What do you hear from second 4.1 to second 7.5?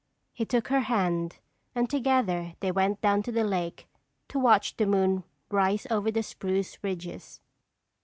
to watch the moon rise over the spruce ridges.